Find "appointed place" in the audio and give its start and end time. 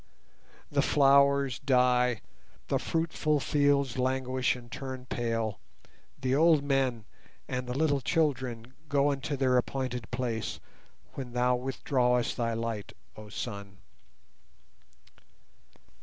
9.57-10.59